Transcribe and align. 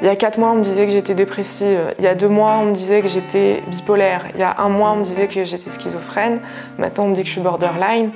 Il 0.00 0.06
y 0.06 0.10
a 0.10 0.14
quatre 0.14 0.38
mois, 0.38 0.52
on 0.52 0.54
me 0.54 0.62
disait 0.62 0.86
que 0.86 0.92
j'étais 0.92 1.14
dépressive. 1.14 1.92
Il 1.98 2.04
y 2.04 2.06
a 2.06 2.14
deux 2.14 2.28
mois, 2.28 2.58
on 2.60 2.66
me 2.66 2.72
disait 2.72 3.02
que 3.02 3.08
j'étais 3.08 3.64
bipolaire. 3.66 4.26
Il 4.32 4.38
y 4.38 4.44
a 4.44 4.54
un 4.58 4.68
mois, 4.68 4.92
on 4.92 4.96
me 4.96 5.02
disait 5.02 5.26
que 5.26 5.42
j'étais 5.42 5.70
schizophrène. 5.70 6.40
Maintenant, 6.78 7.04
on 7.04 7.08
me 7.08 7.14
dit 7.14 7.22
que 7.22 7.26
je 7.26 7.32
suis 7.32 7.40
borderline. 7.40 8.12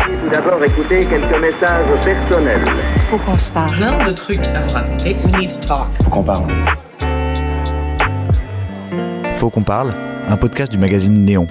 Tout 0.00 0.30
d'abord, 0.32 0.64
écoutez 0.64 1.06
quelques 1.06 1.40
messages 1.40 1.86
personnels. 2.04 2.64
Faut 3.08 3.18
qu'on 3.18 3.38
se 3.38 3.52
parle. 3.52 3.76
plein 3.76 4.08
de 4.08 4.12
trucs 4.12 4.44
à 4.48 4.60
vous 4.62 4.74
raconter. 4.74 5.16
We 5.24 5.36
need 5.36 5.50
to 5.50 5.68
talk. 5.68 5.86
Faut 6.02 6.10
qu'on 6.10 6.24
parle. 6.24 6.52
Faut 9.34 9.50
qu'on 9.50 9.62
parle, 9.62 9.94
un 10.28 10.36
podcast 10.36 10.72
du 10.72 10.78
magazine 10.78 11.24
Néon. 11.24 11.46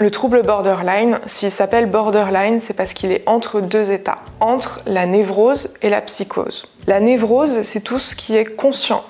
Le 0.00 0.10
trouble 0.10 0.42
borderline, 0.42 1.20
s'il 1.26 1.50
s'appelle 1.50 1.84
borderline, 1.84 2.58
c'est 2.58 2.72
parce 2.72 2.94
qu'il 2.94 3.12
est 3.12 3.22
entre 3.26 3.60
deux 3.60 3.90
états, 3.90 4.16
entre 4.40 4.80
la 4.86 5.04
névrose 5.04 5.74
et 5.82 5.90
la 5.90 6.00
psychose. 6.00 6.64
La 6.86 7.00
névrose, 7.00 7.60
c'est 7.60 7.82
tout 7.82 7.98
ce 7.98 8.16
qui 8.16 8.34
est 8.34 8.46
conscient. 8.46 9.04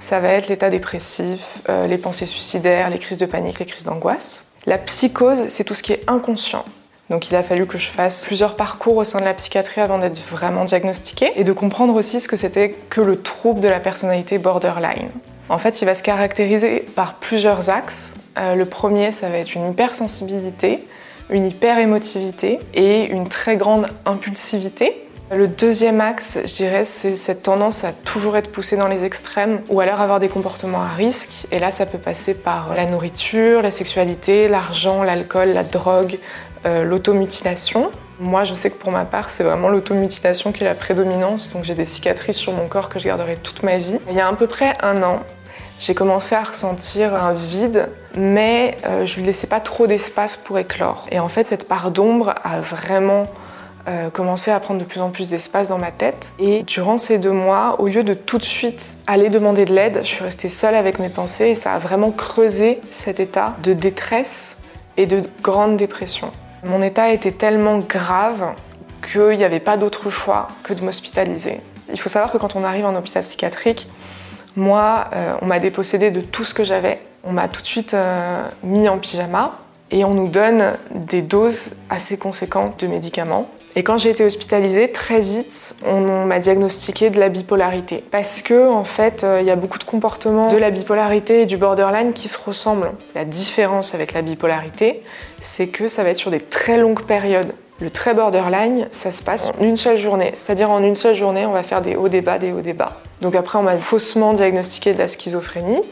Ça 0.00 0.18
va 0.18 0.30
être 0.30 0.48
l'état 0.48 0.68
dépressif, 0.68 1.60
euh, 1.68 1.86
les 1.86 1.96
pensées 1.96 2.26
suicidaires, 2.26 2.90
les 2.90 2.98
crises 2.98 3.18
de 3.18 3.26
panique, 3.26 3.60
les 3.60 3.66
crises 3.66 3.84
d'angoisse. 3.84 4.48
La 4.66 4.78
psychose, 4.78 5.44
c'est 5.48 5.62
tout 5.62 5.74
ce 5.74 5.84
qui 5.84 5.92
est 5.92 6.02
inconscient. 6.08 6.64
Donc 7.08 7.30
il 7.30 7.36
a 7.36 7.44
fallu 7.44 7.66
que 7.66 7.78
je 7.78 7.86
fasse 7.86 8.24
plusieurs 8.24 8.56
parcours 8.56 8.96
au 8.96 9.04
sein 9.04 9.20
de 9.20 9.24
la 9.24 9.34
psychiatrie 9.34 9.80
avant 9.80 9.98
d'être 9.98 10.18
vraiment 10.18 10.64
diagnostiquée 10.64 11.34
et 11.36 11.44
de 11.44 11.52
comprendre 11.52 11.94
aussi 11.94 12.18
ce 12.18 12.26
que 12.26 12.36
c'était 12.36 12.70
que 12.90 13.00
le 13.00 13.22
trouble 13.22 13.60
de 13.60 13.68
la 13.68 13.78
personnalité 13.78 14.38
borderline. 14.38 15.10
En 15.48 15.58
fait, 15.58 15.80
il 15.82 15.84
va 15.84 15.94
se 15.94 16.02
caractériser 16.02 16.80
par 16.96 17.14
plusieurs 17.14 17.70
axes. 17.70 18.14
Euh, 18.38 18.54
le 18.54 18.64
premier, 18.64 19.12
ça 19.12 19.28
va 19.28 19.38
être 19.38 19.54
une 19.54 19.66
hypersensibilité, 19.66 20.84
une 21.30 21.46
hyperémotivité 21.46 22.58
et 22.74 23.04
une 23.04 23.28
très 23.28 23.56
grande 23.56 23.86
impulsivité. 24.04 25.06
Le 25.32 25.48
deuxième 25.48 26.00
axe, 26.00 26.38
je 26.44 26.54
dirais, 26.54 26.84
c'est 26.84 27.16
cette 27.16 27.42
tendance 27.42 27.82
à 27.82 27.92
toujours 27.92 28.36
être 28.36 28.52
poussé 28.52 28.76
dans 28.76 28.86
les 28.86 29.04
extrêmes 29.04 29.60
ou 29.70 29.80
alors 29.80 30.00
avoir 30.00 30.20
des 30.20 30.28
comportements 30.28 30.82
à 30.82 30.88
risque. 30.88 31.48
Et 31.50 31.58
là, 31.58 31.72
ça 31.72 31.84
peut 31.84 31.98
passer 31.98 32.32
par 32.32 32.74
la 32.76 32.86
nourriture, 32.86 33.60
la 33.60 33.72
sexualité, 33.72 34.46
l'argent, 34.46 35.02
l'alcool, 35.02 35.48
la 35.48 35.64
drogue, 35.64 36.18
euh, 36.64 36.84
l'automutilation. 36.84 37.90
Moi, 38.20 38.44
je 38.44 38.54
sais 38.54 38.70
que 38.70 38.76
pour 38.76 38.92
ma 38.92 39.04
part, 39.04 39.28
c'est 39.28 39.42
vraiment 39.42 39.68
l'automutilation 39.68 40.52
qui 40.52 40.62
est 40.62 40.66
la 40.66 40.76
prédominance. 40.76 41.50
Donc 41.52 41.64
j'ai 41.64 41.74
des 41.74 41.84
cicatrices 41.84 42.36
sur 42.36 42.52
mon 42.52 42.68
corps 42.68 42.88
que 42.88 43.00
je 43.00 43.06
garderai 43.06 43.36
toute 43.42 43.64
ma 43.64 43.78
vie. 43.78 43.98
Il 44.08 44.14
y 44.14 44.20
a 44.20 44.28
à 44.28 44.32
peu 44.32 44.46
près 44.46 44.74
un 44.80 45.02
an, 45.02 45.22
j'ai 45.78 45.94
commencé 45.94 46.34
à 46.34 46.42
ressentir 46.42 47.14
un 47.14 47.32
vide, 47.32 47.88
mais 48.14 48.78
euh, 48.86 49.04
je 49.04 49.20
ne 49.20 49.26
laissais 49.26 49.46
pas 49.46 49.60
trop 49.60 49.86
d'espace 49.86 50.36
pour 50.36 50.58
éclore. 50.58 51.06
Et 51.10 51.20
en 51.20 51.28
fait, 51.28 51.44
cette 51.44 51.68
part 51.68 51.90
d'ombre 51.90 52.34
a 52.44 52.60
vraiment 52.60 53.26
euh, 53.88 54.10
commencé 54.10 54.50
à 54.50 54.58
prendre 54.58 54.80
de 54.80 54.84
plus 54.84 55.00
en 55.00 55.10
plus 55.10 55.30
d'espace 55.30 55.68
dans 55.68 55.78
ma 55.78 55.90
tête. 55.90 56.32
Et 56.38 56.62
durant 56.62 56.98
ces 56.98 57.18
deux 57.18 57.30
mois, 57.30 57.76
au 57.78 57.88
lieu 57.88 58.02
de 58.02 58.14
tout 58.14 58.38
de 58.38 58.44
suite 58.44 58.96
aller 59.06 59.28
demander 59.28 59.64
de 59.64 59.74
l'aide, 59.74 60.00
je 60.02 60.08
suis 60.08 60.24
restée 60.24 60.48
seule 60.48 60.74
avec 60.74 60.98
mes 60.98 61.10
pensées 61.10 61.48
et 61.48 61.54
ça 61.54 61.74
a 61.74 61.78
vraiment 61.78 62.10
creusé 62.10 62.80
cet 62.90 63.20
état 63.20 63.54
de 63.62 63.74
détresse 63.74 64.56
et 64.96 65.06
de 65.06 65.22
grande 65.42 65.76
dépression. 65.76 66.32
Mon 66.64 66.82
état 66.82 67.12
était 67.12 67.30
tellement 67.32 67.78
grave 67.78 68.54
qu'il 69.12 69.36
n'y 69.36 69.44
avait 69.44 69.60
pas 69.60 69.76
d'autre 69.76 70.10
choix 70.10 70.48
que 70.64 70.72
de 70.72 70.82
m'hospitaliser. 70.82 71.60
Il 71.92 72.00
faut 72.00 72.08
savoir 72.08 72.32
que 72.32 72.38
quand 72.38 72.56
on 72.56 72.64
arrive 72.64 72.86
en 72.86 72.94
hôpital 72.96 73.22
psychiatrique, 73.22 73.88
moi, 74.56 75.10
euh, 75.14 75.34
on 75.42 75.46
m'a 75.46 75.58
dépossédé 75.58 76.10
de 76.10 76.20
tout 76.20 76.44
ce 76.44 76.54
que 76.54 76.64
j'avais. 76.64 76.98
On 77.24 77.32
m'a 77.32 77.48
tout 77.48 77.60
de 77.60 77.66
suite 77.66 77.94
euh, 77.94 78.42
mis 78.62 78.88
en 78.88 78.98
pyjama 78.98 79.58
et 79.90 80.04
on 80.04 80.14
nous 80.14 80.28
donne 80.28 80.72
des 80.94 81.22
doses 81.22 81.70
assez 81.90 82.16
conséquentes 82.16 82.80
de 82.80 82.86
médicaments. 82.86 83.48
Et 83.78 83.82
quand 83.82 83.98
j'ai 83.98 84.08
été 84.08 84.24
hospitalisée, 84.24 84.90
très 84.90 85.20
vite, 85.20 85.76
on 85.84 86.24
m'a 86.24 86.38
diagnostiqué 86.38 87.10
de 87.10 87.20
la 87.20 87.28
bipolarité. 87.28 88.02
Parce 88.10 88.40
que, 88.40 88.70
en 88.70 88.84
fait, 88.84 89.22
euh, 89.22 89.42
il 89.42 89.46
y 89.46 89.50
a 89.50 89.56
beaucoup 89.56 89.78
de 89.78 89.84
comportements 89.84 90.48
de 90.48 90.56
la 90.56 90.70
bipolarité 90.70 91.42
et 91.42 91.46
du 91.46 91.58
borderline 91.58 92.14
qui 92.14 92.28
se 92.28 92.38
ressemblent. 92.38 92.92
La 93.14 93.26
différence 93.26 93.94
avec 93.94 94.14
la 94.14 94.22
bipolarité, 94.22 95.02
c'est 95.42 95.68
que 95.68 95.88
ça 95.88 96.02
va 96.04 96.10
être 96.10 96.16
sur 96.16 96.30
des 96.30 96.40
très 96.40 96.78
longues 96.78 97.02
périodes. 97.02 97.52
Le 97.78 97.90
très 97.90 98.14
borderline, 98.14 98.88
ça 98.92 99.12
se 99.12 99.22
passe 99.22 99.46
en 99.46 99.62
une 99.62 99.76
seule 99.76 99.98
journée. 99.98 100.32
C'est-à-dire 100.38 100.70
en 100.70 100.82
une 100.82 100.96
seule 100.96 101.14
journée, 101.14 101.44
on 101.44 101.52
va 101.52 101.62
faire 101.62 101.82
des 101.82 101.94
hauts 101.94 102.08
débats, 102.08 102.38
des 102.38 102.52
hauts 102.52 102.62
débats. 102.62 102.96
Donc 103.20 103.34
après, 103.34 103.58
on 103.58 103.62
m'a 103.62 103.76
faussement 103.76 104.32
diagnostiqué 104.32 104.94
de 104.94 104.98
la 104.98 105.08
schizophrénie. 105.08 105.82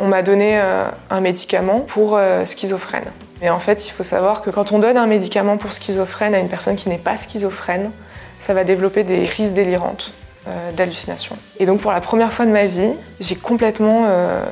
On 0.00 0.06
m'a 0.06 0.22
donné 0.22 0.58
euh, 0.58 0.84
un 1.10 1.20
médicament 1.20 1.80
pour 1.80 2.16
euh, 2.16 2.44
schizophrène. 2.44 3.10
Mais 3.40 3.50
en 3.50 3.60
fait, 3.60 3.86
il 3.86 3.90
faut 3.90 4.02
savoir 4.02 4.42
que 4.42 4.50
quand 4.50 4.72
on 4.72 4.80
donne 4.80 4.96
un 4.96 5.06
médicament 5.06 5.58
pour 5.58 5.72
schizophrène 5.72 6.34
à 6.34 6.40
une 6.40 6.48
personne 6.48 6.74
qui 6.74 6.88
n'est 6.88 6.98
pas 6.98 7.16
schizophrène, 7.16 7.92
ça 8.40 8.52
va 8.52 8.64
développer 8.64 9.04
des 9.04 9.22
crises 9.22 9.52
délirantes 9.52 10.12
euh, 10.48 10.72
d'hallucination. 10.72 11.36
Et 11.58 11.66
donc 11.66 11.80
pour 11.82 11.92
la 11.92 12.00
première 12.00 12.32
fois 12.32 12.46
de 12.46 12.50
ma 12.50 12.64
vie, 12.64 12.92
j'ai 13.20 13.36
complètement 13.36 14.06
euh, 14.06 14.42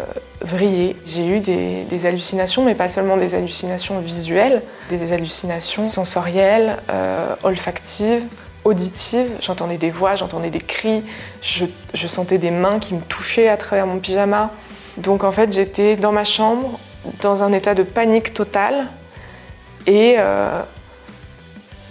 vrillé. 0.42 0.94
J'ai 1.06 1.26
eu 1.26 1.40
des, 1.40 2.06
hallucinations, 2.06 2.64
mais 2.64 2.74
pas 2.74 2.88
seulement 2.88 3.16
des 3.16 3.34
hallucinations 3.34 4.00
visuelles, 4.00 4.62
des 4.90 5.12
hallucinations 5.12 5.86
sensorielles, 5.86 6.76
euh, 6.90 7.34
olfactives, 7.44 8.24
auditives. 8.64 9.30
J'entendais 9.40 9.78
des 9.78 9.90
voix, 9.90 10.16
j'entendais 10.16 10.50
des 10.50 10.60
cris, 10.60 11.02
je, 11.40 12.06
sentais 12.06 12.36
des 12.36 12.50
mains 12.50 12.78
qui 12.78 12.92
me 12.92 13.00
touchaient 13.00 13.48
à 13.48 13.56
travers 13.56 13.86
mon 13.86 13.98
pyjama. 13.98 14.50
Donc 14.98 15.24
en 15.24 15.32
fait, 15.32 15.50
j'étais 15.50 15.96
dans 15.96 16.12
ma 16.12 16.24
chambre, 16.24 16.78
dans 17.22 17.42
un 17.42 17.52
état 17.52 17.74
de 17.74 17.84
panique 17.84 18.34
totale 18.34 18.88
et 19.86 20.16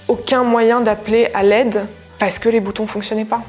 aucun 0.07 0.43
moyen 0.43 0.81
d'appeler 0.81 1.29
à 1.33 1.41
l'aide 1.41 1.85
parce 2.19 2.37
que 2.37 2.49
les 2.49 2.59
boutons 2.59 2.85
fonctionnaient 2.85 3.25
pas. 3.25 3.41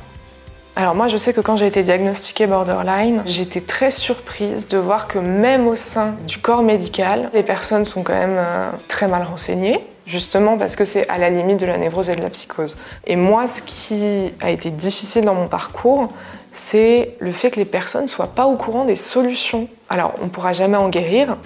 Alors 0.79 0.95
moi 0.95 1.09
je 1.09 1.17
sais 1.17 1.33
que 1.33 1.41
quand 1.41 1.57
j'ai 1.57 1.67
été 1.67 1.83
diagnostiquée 1.83 2.47
borderline, 2.47 3.23
j'étais 3.25 3.63
très 3.63 3.91
surprise 3.91 4.69
de 4.69 4.77
voir 4.77 5.09
que 5.09 5.19
même 5.19 5.67
au 5.67 5.75
sein 5.75 6.17
du 6.27 6.37
corps 6.37 6.61
médical, 6.61 7.31
les 7.33 7.43
personnes 7.43 7.87
sont 7.87 8.03
quand 8.03 8.13
même 8.13 8.37
euh, 8.37 8.71
très 8.87 9.09
mal 9.09 9.23
renseignées, 9.23 9.81
justement 10.05 10.59
parce 10.59 10.77
que 10.77 10.85
c'est 10.85 11.09
à 11.09 11.17
la 11.17 11.31
limite 11.31 11.59
de 11.61 11.65
la 11.65 11.79
névrose 11.79 12.11
et 12.11 12.15
de 12.15 12.21
la 12.21 12.29
psychose. 12.29 12.77
Et 13.07 13.17
moi 13.17 13.49
ce 13.49 13.63
qui 13.63 14.35
a 14.43 14.51
été 14.51 14.69
difficile 14.69 15.25
dans 15.25 15.33
mon 15.35 15.49
parcours, 15.49 16.13
c'est 16.53 17.17
le 17.21 17.33
fait 17.33 17.51
que 17.51 17.59
les 17.59 17.65
personnes 17.65 18.03
ne 18.03 18.09
soient 18.09 18.35
pas 18.35 18.45
au 18.45 18.57
courant 18.57 18.85
des 18.85 18.97
solutions. 18.97 19.69
Alors 19.89 20.13
on 20.21 20.27
ne 20.27 20.31
pourra 20.31 20.53
jamais 20.53 20.77
en 20.77 20.91
guérir, 20.91 21.39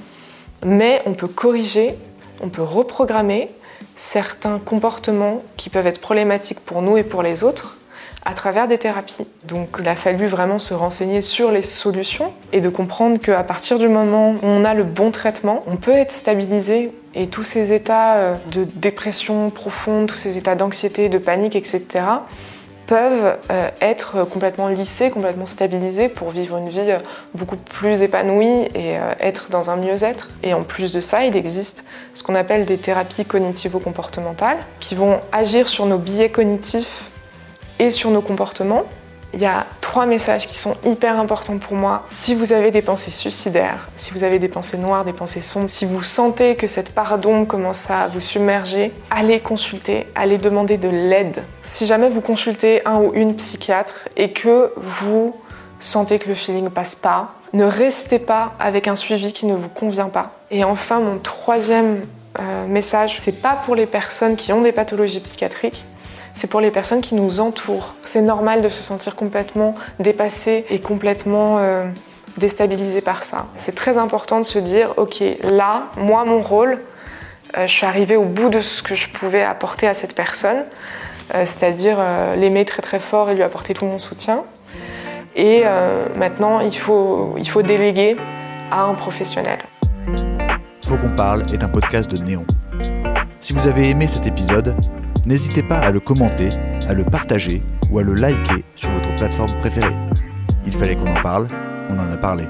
mais 0.66 1.02
on 1.06 1.12
peut 1.12 1.28
corriger, 1.28 1.96
on 2.42 2.48
peut 2.48 2.64
reprogrammer 2.64 3.48
certains 3.94 4.58
comportements 4.58 5.40
qui 5.56 5.70
peuvent 5.70 5.86
être 5.86 6.00
problématiques 6.00 6.58
pour 6.58 6.82
nous 6.82 6.96
et 6.96 7.04
pour 7.04 7.22
les 7.22 7.44
autres 7.44 7.76
à 8.30 8.34
travers 8.34 8.68
des 8.68 8.78
thérapies. 8.78 9.26
Donc 9.44 9.78
il 9.80 9.88
a 9.88 9.96
fallu 9.96 10.26
vraiment 10.26 10.60
se 10.60 10.72
renseigner 10.72 11.20
sur 11.20 11.50
les 11.50 11.62
solutions 11.62 12.32
et 12.52 12.60
de 12.60 12.68
comprendre 12.68 13.18
qu'à 13.18 13.42
partir 13.42 13.76
du 13.76 13.88
moment 13.88 14.30
où 14.30 14.38
on 14.42 14.64
a 14.64 14.72
le 14.72 14.84
bon 14.84 15.10
traitement, 15.10 15.64
on 15.66 15.74
peut 15.74 15.90
être 15.90 16.12
stabilisé 16.12 16.92
et 17.16 17.26
tous 17.26 17.42
ces 17.42 17.72
états 17.72 18.18
euh, 18.18 18.34
de 18.52 18.62
dépression 18.62 19.50
profonde, 19.50 20.06
tous 20.06 20.14
ces 20.14 20.38
états 20.38 20.54
d'anxiété, 20.54 21.08
de 21.08 21.18
panique, 21.18 21.56
etc., 21.56 22.04
peuvent 22.86 23.36
euh, 23.50 23.68
être 23.80 24.24
complètement 24.24 24.68
lissés, 24.68 25.10
complètement 25.10 25.46
stabilisés 25.46 26.08
pour 26.08 26.30
vivre 26.30 26.56
une 26.56 26.68
vie 26.68 26.78
euh, 26.78 26.98
beaucoup 27.34 27.56
plus 27.56 28.02
épanouie 28.02 28.68
et 28.76 28.94
être 29.18 29.50
dans 29.50 29.70
un 29.70 29.76
mieux-être. 29.76 30.28
Et 30.44 30.54
en 30.54 30.62
plus 30.62 30.92
de 30.92 31.00
ça, 31.00 31.24
il 31.24 31.36
existe 31.36 31.84
ce 32.14 32.22
qu'on 32.22 32.36
appelle 32.36 32.64
des 32.64 32.78
thérapies 32.78 33.24
cognitivo-comportementales 33.24 34.58
qui 34.78 34.94
vont 34.94 35.18
agir 35.32 35.66
sur 35.66 35.86
nos 35.86 35.98
biais 35.98 36.30
cognitifs 36.30 37.09
et 37.80 37.90
sur 37.90 38.10
nos 38.10 38.20
comportements. 38.20 38.84
Il 39.32 39.40
y 39.40 39.46
a 39.46 39.64
trois 39.80 40.06
messages 40.06 40.48
qui 40.48 40.58
sont 40.58 40.74
hyper 40.84 41.18
importants 41.18 41.58
pour 41.58 41.74
moi. 41.74 42.02
Si 42.10 42.34
vous 42.34 42.52
avez 42.52 42.72
des 42.72 42.82
pensées 42.82 43.12
suicidaires, 43.12 43.88
si 43.94 44.10
vous 44.12 44.24
avez 44.24 44.40
des 44.40 44.48
pensées 44.48 44.76
noires, 44.76 45.04
des 45.04 45.12
pensées 45.12 45.40
sombres, 45.40 45.70
si 45.70 45.84
vous 45.84 46.02
sentez 46.02 46.56
que 46.56 46.66
cette 46.66 46.92
part 46.92 47.16
d'ombre 47.18 47.46
commence 47.46 47.88
à 47.90 48.08
vous 48.08 48.18
submerger, 48.18 48.92
allez 49.08 49.38
consulter, 49.38 50.08
allez 50.16 50.36
demander 50.36 50.78
de 50.78 50.88
l'aide. 50.88 51.44
Si 51.64 51.86
jamais 51.86 52.08
vous 52.08 52.20
consultez 52.20 52.84
un 52.86 52.96
ou 52.96 53.12
une 53.14 53.36
psychiatre 53.36 54.08
et 54.16 54.32
que 54.32 54.72
vous 54.76 55.34
sentez 55.78 56.18
que 56.18 56.28
le 56.28 56.34
feeling 56.34 56.68
passe 56.68 56.96
pas, 56.96 57.34
ne 57.52 57.64
restez 57.64 58.18
pas 58.18 58.54
avec 58.58 58.88
un 58.88 58.96
suivi 58.96 59.32
qui 59.32 59.46
ne 59.46 59.54
vous 59.54 59.68
convient 59.68 60.08
pas. 60.08 60.32
Et 60.50 60.64
enfin, 60.64 60.98
mon 60.98 61.18
troisième 61.18 62.02
euh, 62.38 62.66
message, 62.66 63.16
c'est 63.20 63.40
pas 63.40 63.56
pour 63.64 63.76
les 63.76 63.86
personnes 63.86 64.34
qui 64.34 64.52
ont 64.52 64.60
des 64.60 64.72
pathologies 64.72 65.20
psychiatriques, 65.20 65.84
c'est 66.34 66.46
pour 66.46 66.60
les 66.60 66.70
personnes 66.70 67.00
qui 67.00 67.14
nous 67.14 67.40
entourent. 67.40 67.94
C'est 68.02 68.22
normal 68.22 68.62
de 68.62 68.68
se 68.68 68.82
sentir 68.82 69.16
complètement 69.16 69.74
dépassé 69.98 70.64
et 70.70 70.80
complètement 70.80 71.58
euh, 71.58 71.86
déstabilisé 72.38 73.00
par 73.00 73.22
ça. 73.22 73.46
C'est 73.56 73.74
très 73.74 73.98
important 73.98 74.38
de 74.40 74.46
se 74.46 74.58
dire, 74.58 74.94
ok, 74.96 75.22
là, 75.50 75.84
moi, 75.96 76.24
mon 76.24 76.40
rôle, 76.40 76.78
euh, 77.56 77.66
je 77.66 77.72
suis 77.72 77.86
arrivée 77.86 78.16
au 78.16 78.24
bout 78.24 78.48
de 78.48 78.60
ce 78.60 78.82
que 78.82 78.94
je 78.94 79.08
pouvais 79.08 79.42
apporter 79.42 79.86
à 79.86 79.94
cette 79.94 80.14
personne, 80.14 80.64
euh, 81.34 81.44
c'est-à-dire 81.44 81.98
l'aimer 82.36 82.64
très 82.64 82.82
très 82.82 82.98
fort 82.98 83.30
et 83.30 83.34
lui 83.34 83.42
apporter 83.42 83.74
tout 83.74 83.84
mon 83.84 83.98
soutien. 83.98 84.44
Et 85.36 85.62
maintenant, 86.16 86.58
il 86.58 86.76
faut, 86.76 87.34
il 87.38 87.48
faut 87.48 87.62
déléguer 87.62 88.16
à 88.72 88.82
un 88.82 88.94
professionnel. 88.94 89.60
Faut 90.84 90.98
qu'on 90.98 91.14
parle 91.14 91.44
est 91.52 91.62
un 91.62 91.68
podcast 91.68 92.10
de 92.10 92.16
Néon. 92.16 92.44
Si 93.38 93.52
vous 93.52 93.68
avez 93.68 93.88
aimé 93.90 94.08
cet 94.08 94.26
épisode, 94.26 94.76
n'hésitez 95.26 95.62
pas 95.62 95.78
à 95.78 95.90
le 95.90 96.00
commenter, 96.00 96.50
à 96.88 96.94
le 96.94 97.04
partager 97.04 97.62
ou 97.90 97.98
à 97.98 98.02
le 98.02 98.14
liker 98.14 98.64
sur 98.74 98.90
votre 98.90 99.14
plateforme 99.16 99.56
préférée. 99.58 99.96
Il 100.66 100.72
fallait 100.72 100.96
qu'on 100.96 101.10
en 101.10 101.22
parle, 101.22 101.48
on 101.88 101.98
en 101.98 102.10
a 102.10 102.16
parlé. 102.16 102.44